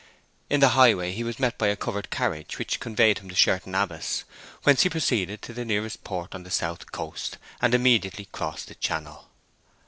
[0.49, 3.75] In the highway he was met by a covered carriage, which conveyed him to Sherton
[3.75, 4.23] Abbas,
[4.63, 8.73] whence he proceeded to the nearest port on the south coast, and immediately crossed the
[8.73, 9.29] Channel.